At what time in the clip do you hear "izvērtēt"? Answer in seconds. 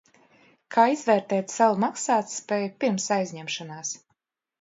0.93-1.53